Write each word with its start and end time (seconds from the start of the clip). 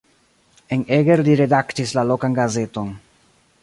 En 0.77 0.85
Eger 0.97 1.23
li 1.29 1.37
redaktis 1.43 1.95
la 1.99 2.07
lokan 2.13 2.43
gazeton. 2.43 2.95